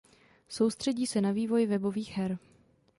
Soustředí 0.49 1.07
se 1.07 1.21
na 1.21 1.31
vývoj 1.31 1.65
webových 1.65 2.11
her. 2.11 2.37